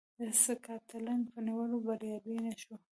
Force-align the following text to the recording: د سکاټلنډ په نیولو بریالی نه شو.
د 0.19 0.21
سکاټلنډ 0.45 1.23
په 1.33 1.39
نیولو 1.47 1.77
بریالی 1.85 2.37
نه 2.45 2.53
شو. 2.61 2.75